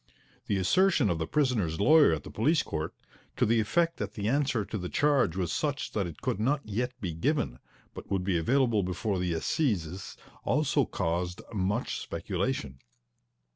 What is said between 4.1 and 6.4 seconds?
the answer to the charge was such that it could